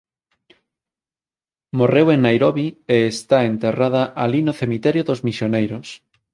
Morreu 1.81 2.07
en 2.15 2.19
Nairobi 2.27 2.67
e 2.95 2.97
está 3.13 3.37
enterrada 3.53 4.03
alí 4.23 4.41
no 4.45 4.57
cemiterio 4.61 5.03
dos 5.05 5.23
misioneiros. 5.27 5.87